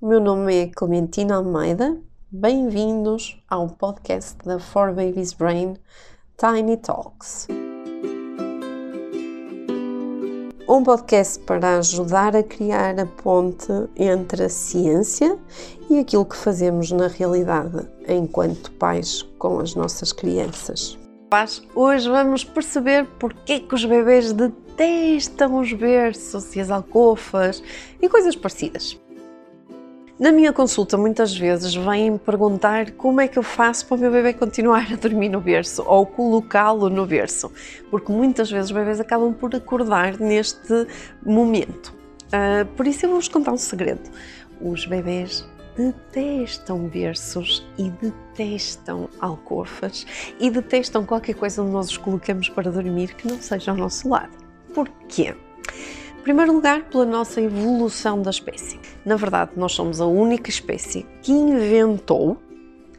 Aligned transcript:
o 0.00 0.06
meu 0.06 0.20
nome 0.20 0.54
é 0.54 0.66
Clementina 0.68 1.34
Almeida. 1.34 1.98
Bem-vindos 2.30 3.42
ao 3.50 3.68
podcast 3.68 4.36
da 4.44 4.60
For 4.60 4.94
Babies 4.94 5.32
Brain 5.32 5.74
Tiny 6.36 6.76
Talks. 6.76 7.48
Um 10.68 10.84
podcast 10.84 11.40
para 11.40 11.78
ajudar 11.78 12.36
a 12.36 12.44
criar 12.44 13.00
a 13.00 13.06
ponte 13.06 13.72
entre 13.96 14.44
a 14.44 14.48
ciência 14.48 15.36
e 15.90 15.98
aquilo 15.98 16.24
que 16.24 16.36
fazemos 16.36 16.92
na 16.92 17.08
realidade 17.08 17.88
enquanto 18.06 18.70
pais 18.72 19.22
com 19.36 19.58
as 19.58 19.74
nossas 19.74 20.12
crianças. 20.12 20.96
Hoje 21.74 22.08
vamos 22.08 22.44
perceber 22.44 23.04
porque 23.18 23.60
que 23.60 23.74
os 23.74 23.84
bebês 23.84 24.32
detestam 24.32 25.58
os 25.58 25.72
berços 25.72 26.54
e 26.54 26.60
as 26.60 26.70
alcofas 26.70 27.60
e 28.00 28.08
coisas 28.08 28.36
parecidas. 28.36 28.96
Na 30.18 30.32
minha 30.32 30.52
consulta, 30.52 30.96
muitas 30.96 31.32
vezes 31.32 31.76
vêm 31.76 32.18
perguntar 32.18 32.90
como 32.92 33.20
é 33.20 33.28
que 33.28 33.38
eu 33.38 33.42
faço 33.42 33.86
para 33.86 33.96
o 33.96 34.00
meu 34.00 34.10
bebê 34.10 34.32
continuar 34.32 34.92
a 34.92 34.96
dormir 34.96 35.28
no 35.28 35.40
berço 35.40 35.84
ou 35.86 36.04
colocá-lo 36.04 36.90
no 36.90 37.06
berço, 37.06 37.52
porque 37.88 38.10
muitas 38.10 38.50
vezes 38.50 38.66
os 38.66 38.76
bebês 38.76 38.98
acabam 38.98 39.32
por 39.32 39.54
acordar 39.54 40.18
neste 40.18 40.88
momento. 41.24 41.94
Uh, 42.26 42.66
por 42.74 42.84
isso, 42.88 43.06
eu 43.06 43.10
vou-vos 43.10 43.28
contar 43.28 43.52
um 43.52 43.56
segredo: 43.56 44.10
os 44.60 44.86
bebês 44.86 45.48
detestam 45.76 46.88
berços 46.88 47.64
e 47.78 47.88
detestam 47.88 49.08
alcofas 49.20 50.04
e 50.40 50.50
detestam 50.50 51.06
qualquer 51.06 51.36
coisa 51.36 51.62
onde 51.62 51.70
nós 51.70 51.90
os 51.90 51.96
colocamos 51.96 52.48
para 52.48 52.72
dormir 52.72 53.14
que 53.14 53.28
não 53.28 53.40
seja 53.40 53.70
ao 53.70 53.76
nosso 53.76 54.08
lado. 54.08 54.36
Porquê? 54.74 55.36
Primeiro 56.28 56.52
lugar, 56.52 56.82
pela 56.90 57.06
nossa 57.06 57.40
evolução 57.40 58.20
da 58.20 58.28
espécie. 58.28 58.78
Na 59.02 59.16
verdade, 59.16 59.52
nós 59.56 59.72
somos 59.72 59.98
a 59.98 60.04
única 60.04 60.50
espécie 60.50 61.06
que 61.22 61.32
inventou 61.32 62.36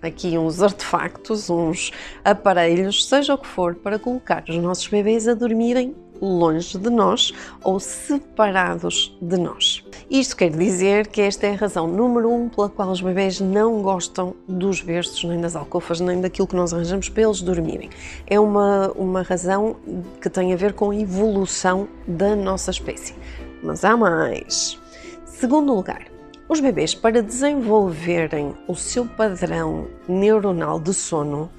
aqui 0.02 0.36
uns 0.36 0.64
artefactos, 0.64 1.48
uns 1.48 1.92
aparelhos, 2.26 3.08
seja 3.08 3.36
o 3.36 3.38
que 3.38 3.46
for, 3.46 3.76
para 3.76 4.00
colocar 4.00 4.44
os 4.50 4.56
nossos 4.56 4.88
bebês 4.88 5.28
a 5.28 5.36
dormirem 5.36 5.96
longe 6.20 6.76
de 6.76 6.90
nós 6.90 7.32
ou 7.64 7.80
separados 7.80 9.16
de 9.22 9.38
nós. 9.38 9.86
Isto 10.10 10.38
quer 10.38 10.50
dizer 10.50 11.06
que 11.06 11.22
esta 11.22 11.46
é 11.46 11.54
a 11.54 11.56
razão 11.56 11.86
número 11.86 12.34
um 12.34 12.50
pela 12.50 12.68
qual 12.68 12.90
os 12.90 13.00
bebês 13.00 13.40
não 13.40 13.84
gostam 13.84 14.36
dos 14.48 14.82
berços, 14.82 15.24
nem 15.24 15.40
das 15.40 15.56
alcofas, 15.56 16.00
nem 16.00 16.20
daquilo 16.20 16.48
que 16.48 16.56
nós 16.56 16.74
arranjamos 16.74 17.10
para 17.10 17.22
eles 17.22 17.44
dormirem. 17.44 17.92
É 18.26 18.40
uma, 18.40 18.92
uma 18.96 19.22
razão 19.22 19.76
que 20.20 20.28
tem 20.28 20.52
a 20.52 20.56
ver 20.56 20.74
com 20.74 20.90
a 20.90 20.96
evolução 20.96 21.88
da 22.08 22.36
nossa 22.36 22.72
espécie. 22.72 23.14
Mas 23.62 23.86
há 23.86 23.96
mais. 23.96 24.80
Segundo 25.26 25.76
lugar, 25.76 26.08
os 26.48 26.60
bebês, 26.60 26.96
para 26.96 27.22
desenvolverem 27.22 28.56
o 28.68 28.74
seu 28.74 29.06
padrão 29.06 29.90
neuronal 30.08 30.80
de 30.80 30.92
sono, 30.92 31.52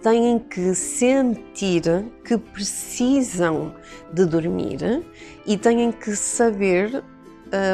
têm 0.00 0.38
que 0.38 0.76
sentir 0.76 1.82
que 2.24 2.38
precisam 2.38 3.74
de 4.12 4.24
dormir 4.24 5.02
e 5.44 5.58
têm 5.58 5.90
que 5.90 6.14
saber 6.14 7.02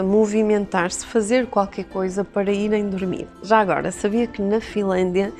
movimentar-se, 0.04 1.04
fazer 1.06 1.46
qualquer 1.46 1.84
coisa 1.84 2.24
para 2.24 2.52
irem 2.52 2.88
dormir. 2.88 3.26
Já 3.42 3.58
agora, 3.58 3.90
sabia 3.90 4.26
que 4.26 4.42
na 4.42 4.60
Finlândia 4.60 5.32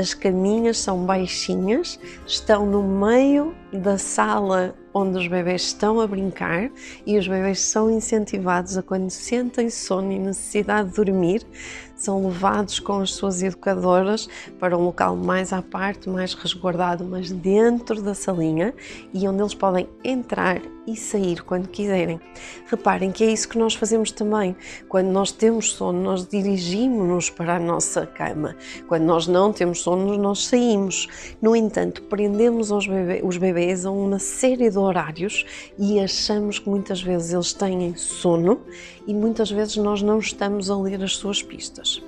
as 0.00 0.14
caminhas 0.14 0.78
são 0.78 1.04
baixinhas, 1.04 2.00
estão 2.26 2.64
no 2.64 2.82
meio 2.82 3.54
da 3.72 3.98
sala 3.98 4.74
onde 4.92 5.18
os 5.18 5.28
bebés 5.28 5.62
estão 5.62 6.00
a 6.00 6.06
brincar 6.06 6.70
e 7.06 7.16
os 7.16 7.28
bebés 7.28 7.60
são 7.60 7.90
incentivados 7.90 8.76
a 8.76 8.82
quando 8.82 9.10
sentem 9.10 9.70
sono 9.70 10.10
e 10.10 10.18
necessidade 10.18 10.88
de 10.88 10.96
dormir, 10.96 11.46
são 11.94 12.26
levados 12.26 12.80
com 12.80 13.00
as 13.00 13.12
suas 13.12 13.42
educadoras 13.42 14.26
para 14.58 14.76
um 14.76 14.86
local 14.86 15.14
mais 15.14 15.52
à 15.52 15.60
parte, 15.60 16.08
mais 16.08 16.32
resguardado, 16.32 17.04
mas 17.04 17.30
dentro 17.30 18.02
da 18.02 18.14
salinha 18.14 18.74
e 19.12 19.28
onde 19.28 19.42
eles 19.42 19.54
podem 19.54 19.86
entrar 20.02 20.62
e 20.86 20.96
sair 20.96 21.42
quando 21.42 21.68
quiserem. 21.68 22.18
Reparem 22.66 23.12
que 23.12 23.22
é 23.22 23.30
isso 23.30 23.48
que 23.48 23.58
nós 23.58 23.74
fazemos 23.74 24.10
também. 24.10 24.56
Quando 24.88 25.08
nós 25.08 25.30
temos 25.30 25.72
sono, 25.72 26.00
nós 26.00 26.26
dirigimos-nos 26.26 27.28
para 27.28 27.56
a 27.56 27.60
nossa 27.60 28.06
cama. 28.06 28.56
Quando 28.88 29.02
nós 29.02 29.26
não 29.26 29.52
temos 29.52 29.82
sono, 29.82 29.89
nós 29.96 30.46
saímos. 30.46 31.08
No 31.40 31.54
entanto, 31.54 32.02
prendemos 32.02 32.70
os, 32.70 32.86
bebê, 32.86 33.20
os 33.24 33.36
bebês 33.36 33.86
a 33.86 33.90
uma 33.90 34.18
série 34.18 34.70
de 34.70 34.78
horários 34.78 35.44
e 35.78 36.00
achamos 36.00 36.58
que 36.58 36.68
muitas 36.68 37.02
vezes 37.02 37.32
eles 37.32 37.52
têm 37.52 37.94
sono 37.96 38.60
e 39.06 39.14
muitas 39.14 39.50
vezes 39.50 39.76
nós 39.76 40.02
não 40.02 40.18
estamos 40.18 40.70
a 40.70 40.76
ler 40.76 41.02
as 41.02 41.16
suas 41.16 41.42
pistas. 41.42 42.02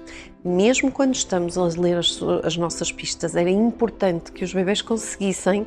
Mesmo 0.44 0.90
quando 0.90 1.14
estamos 1.14 1.56
a 1.56 1.62
ler 1.62 1.98
as, 1.98 2.20
as, 2.42 2.56
nossas 2.56 2.90
pistas, 2.90 3.36
era 3.36 3.48
importante 3.48 4.32
que 4.32 4.42
os 4.42 4.52
bebês 4.52 4.82
conseguissem 4.82 5.64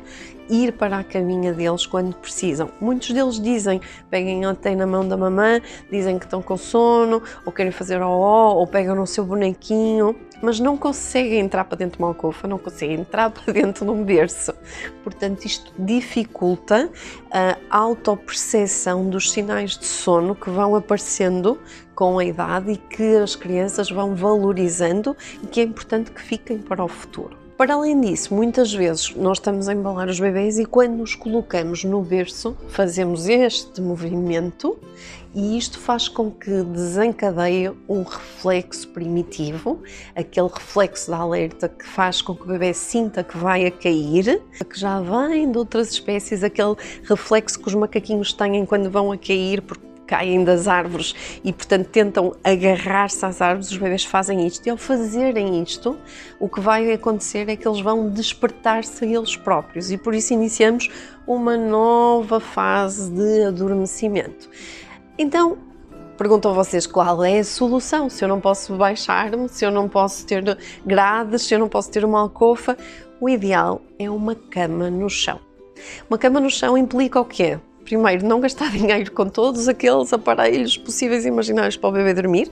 ir 0.50 0.72
para 0.72 0.98
a 0.98 1.04
caminha 1.04 1.52
deles 1.52 1.86
quando 1.86 2.14
precisam. 2.16 2.68
Muitos 2.78 3.10
deles 3.10 3.40
dizem, 3.40 3.80
peguem 4.10 4.44
até 4.44 4.74
na 4.74 4.86
mão 4.86 5.08
da 5.08 5.16
mamã, 5.16 5.62
dizem 5.90 6.18
que 6.18 6.26
estão 6.26 6.42
com 6.42 6.58
sono, 6.58 7.22
ou 7.46 7.52
querem 7.52 7.72
fazer 7.72 8.02
ó, 8.02 8.54
ou 8.54 8.66
pegam 8.66 8.94
no 8.94 9.06
seu 9.06 9.24
bonequinho 9.24 10.14
mas 10.42 10.60
não 10.60 10.76
conseguem 10.76 11.40
entrar 11.40 11.64
para 11.64 11.78
dentro 11.78 11.98
de 11.98 12.02
uma 12.02 12.08
alcofa, 12.08 12.46
não 12.46 12.58
conseguem 12.58 13.00
entrar 13.00 13.30
para 13.32 13.52
dentro 13.52 13.84
de 13.84 13.90
um 13.90 14.04
berço. 14.04 14.52
Portanto, 15.02 15.44
isto 15.44 15.72
dificulta 15.78 16.90
a 17.30 17.56
autoperceção 17.70 19.08
dos 19.08 19.30
sinais 19.30 19.76
de 19.78 19.86
sono 19.86 20.34
que 20.34 20.50
vão 20.50 20.74
aparecendo 20.74 21.58
com 21.96 22.18
a 22.18 22.24
idade 22.24 22.72
e 22.72 22.76
que 22.76 23.16
as 23.16 23.34
crianças 23.34 23.90
vão 23.90 24.14
valorizando 24.14 25.16
e 25.42 25.46
que 25.46 25.60
é 25.60 25.64
importante 25.64 26.12
que 26.12 26.20
fiquem 26.20 26.58
para 26.58 26.84
o 26.84 26.88
futuro. 26.88 27.36
Para 27.56 27.72
além 27.72 27.98
disso, 27.98 28.34
muitas 28.34 28.70
vezes 28.70 29.16
nós 29.16 29.38
estamos 29.38 29.66
a 29.66 29.72
embalar 29.72 30.08
os 30.08 30.20
bebês 30.20 30.58
e 30.58 30.66
quando 30.66 30.96
nos 30.96 31.14
colocamos 31.14 31.84
no 31.84 32.02
berço, 32.02 32.54
fazemos 32.68 33.28
este 33.28 33.80
movimento 33.80 34.78
e 35.34 35.56
isto 35.56 35.78
faz 35.78 36.06
com 36.06 36.30
que 36.30 36.62
desencadeie 36.64 37.72
um 37.88 38.02
reflexo 38.02 38.86
primitivo, 38.88 39.82
aquele 40.14 40.48
reflexo 40.48 41.10
da 41.10 41.16
alerta 41.16 41.66
que 41.66 41.86
faz 41.86 42.20
com 42.20 42.34
que 42.34 42.42
o 42.42 42.46
bebê 42.46 42.74
sinta 42.74 43.24
que 43.24 43.38
vai 43.38 43.64
a 43.64 43.70
cair, 43.70 44.42
que 44.68 44.78
já 44.78 45.00
vem 45.00 45.50
de 45.50 45.56
outras 45.56 45.92
espécies, 45.92 46.44
aquele 46.44 46.76
reflexo 47.04 47.58
que 47.58 47.68
os 47.68 47.74
macaquinhos 47.74 48.34
têm 48.34 48.66
quando 48.66 48.90
vão 48.90 49.10
a 49.12 49.16
cair 49.16 49.62
porque 49.62 49.95
caem 50.06 50.44
das 50.44 50.68
árvores 50.68 51.14
e, 51.42 51.52
portanto, 51.52 51.88
tentam 51.88 52.34
agarrar-se 52.44 53.24
às 53.24 53.40
árvores, 53.40 53.70
os 53.70 53.76
bebês 53.76 54.04
fazem 54.04 54.46
isto. 54.46 54.66
E 54.66 54.70
ao 54.70 54.76
fazerem 54.76 55.62
isto, 55.62 55.96
o 56.38 56.48
que 56.48 56.60
vai 56.60 56.92
acontecer 56.92 57.48
é 57.48 57.56
que 57.56 57.66
eles 57.66 57.80
vão 57.80 58.08
despertar-se 58.08 59.04
eles 59.04 59.36
próprios 59.36 59.90
e 59.90 59.98
por 59.98 60.14
isso 60.14 60.32
iniciamos 60.32 60.88
uma 61.26 61.56
nova 61.56 62.38
fase 62.38 63.10
de 63.10 63.44
adormecimento. 63.44 64.48
Então, 65.18 65.58
perguntam 66.16 66.54
vocês 66.54 66.86
qual 66.86 67.24
é 67.24 67.38
a 67.40 67.44
solução, 67.44 68.08
se 68.08 68.24
eu 68.24 68.28
não 68.28 68.40
posso 68.40 68.74
baixar-me, 68.76 69.48
se 69.48 69.64
eu 69.64 69.70
não 69.70 69.88
posso 69.88 70.26
ter 70.26 70.56
grades, 70.84 71.42
se 71.42 71.54
eu 71.54 71.58
não 71.58 71.68
posso 71.68 71.90
ter 71.90 72.04
uma 72.04 72.20
alcofa, 72.20 72.76
o 73.20 73.28
ideal 73.28 73.80
é 73.98 74.10
uma 74.10 74.34
cama 74.34 74.90
no 74.90 75.08
chão. 75.08 75.40
Uma 76.08 76.18
cama 76.18 76.40
no 76.40 76.50
chão 76.50 76.76
implica 76.76 77.20
o 77.20 77.24
quê? 77.24 77.58
Primeiro, 77.86 78.26
não 78.26 78.40
gastar 78.40 78.70
dinheiro 78.76 79.10
com 79.12 79.26
todos 79.28 79.68
aqueles 79.68 80.12
aparelhos 80.12 80.76
possíveis 80.76 81.24
e 81.24 81.28
imaginários 81.28 81.76
para 81.76 81.88
o 81.88 81.92
bebê 81.92 82.12
dormir. 82.12 82.50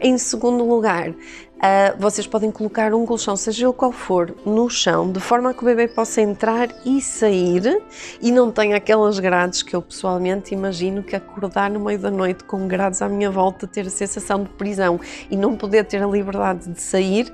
Em 0.00 0.18
segundo 0.18 0.64
lugar, 0.64 1.14
Uh, 1.60 1.92
vocês 2.00 2.26
podem 2.26 2.50
colocar 2.50 2.94
um 2.94 3.04
colchão, 3.04 3.36
seja 3.36 3.66
ele 3.66 3.74
qual 3.74 3.92
for, 3.92 4.34
no 4.46 4.70
chão, 4.70 5.12
de 5.12 5.20
forma 5.20 5.50
a 5.50 5.52
que 5.52 5.60
o 5.60 5.66
bebê 5.66 5.86
possa 5.86 6.22
entrar 6.22 6.70
e 6.86 7.02
sair 7.02 7.82
e 8.18 8.32
não 8.32 8.50
tenha 8.50 8.76
aquelas 8.76 9.18
grades 9.18 9.62
que 9.62 9.76
eu 9.76 9.82
pessoalmente 9.82 10.54
imagino 10.54 11.02
que 11.02 11.14
acordar 11.14 11.70
no 11.70 11.78
meio 11.78 11.98
da 11.98 12.10
noite 12.10 12.44
com 12.44 12.66
grades 12.66 13.02
à 13.02 13.10
minha 13.10 13.30
volta, 13.30 13.66
ter 13.66 13.86
a 13.86 13.90
sensação 13.90 14.42
de 14.42 14.48
prisão 14.48 14.98
e 15.30 15.36
não 15.36 15.54
poder 15.54 15.84
ter 15.84 16.02
a 16.02 16.06
liberdade 16.06 16.66
de 16.66 16.80
sair, 16.80 17.30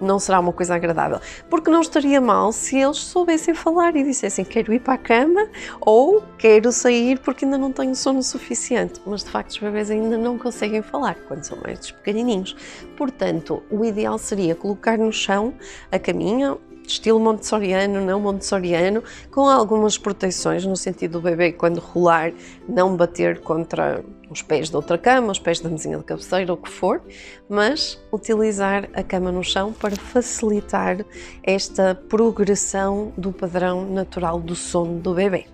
não 0.00 0.18
será 0.18 0.40
uma 0.40 0.52
coisa 0.52 0.74
agradável. 0.74 1.20
Porque 1.48 1.70
não 1.70 1.80
estaria 1.80 2.20
mal 2.20 2.52
se 2.52 2.78
eles 2.78 2.98
soubessem 2.98 3.54
falar 3.54 3.96
e 3.96 4.04
dissessem 4.04 4.44
quero 4.44 4.72
ir 4.72 4.80
para 4.80 4.94
a 4.94 4.98
cama 4.98 5.48
ou 5.80 6.22
quero 6.38 6.72
sair 6.72 7.18
porque 7.18 7.44
ainda 7.44 7.58
não 7.58 7.72
tenho 7.72 7.94
sono 7.94 8.22
suficiente. 8.22 9.00
Mas 9.06 9.24
de 9.24 9.30
facto 9.30 9.50
os 9.50 9.58
bebês 9.58 9.90
ainda 9.90 10.16
não 10.16 10.38
conseguem 10.38 10.82
falar 10.82 11.16
quando 11.26 11.44
são 11.44 11.58
mais 11.62 11.90
pequenininhos. 11.90 12.56
Portanto, 12.96 13.62
o 13.70 13.84
ideal 13.84 14.18
seria 14.18 14.54
colocar 14.54 14.98
no 14.98 15.12
chão 15.12 15.54
a 15.90 15.98
caminha 15.98 16.56
estilo 16.86 17.18
montessoriano, 17.18 18.00
não 18.00 18.20
montessoriano, 18.20 19.02
com 19.30 19.48
algumas 19.48 19.98
proteções 19.98 20.64
no 20.64 20.76
sentido 20.76 21.12
do 21.12 21.20
bebê 21.20 21.52
quando 21.52 21.78
rolar 21.78 22.32
não 22.68 22.96
bater 22.96 23.40
contra 23.40 24.04
os 24.30 24.42
pés 24.42 24.68
de 24.68 24.76
outra 24.76 24.98
cama, 24.98 25.32
os 25.32 25.38
pés 25.38 25.60
da 25.60 25.68
mesinha 25.68 25.98
de 25.98 26.04
cabeceira, 26.04 26.52
ou 26.52 26.58
o 26.58 26.62
que 26.62 26.70
for, 26.70 27.00
mas 27.48 28.00
utilizar 28.12 28.88
a 28.94 29.02
cama 29.02 29.30
no 29.30 29.42
chão 29.42 29.72
para 29.72 29.96
facilitar 29.96 31.04
esta 31.42 31.94
progressão 31.94 33.12
do 33.16 33.32
padrão 33.32 33.84
natural 33.88 34.40
do 34.40 34.56
sono 34.56 35.00
do 35.00 35.14
bebê. 35.14 35.46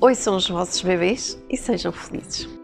Ouçam 0.00 0.36
os 0.36 0.48
vossos 0.48 0.82
bebês 0.82 1.38
e 1.48 1.56
sejam 1.56 1.92
felizes. 1.92 2.63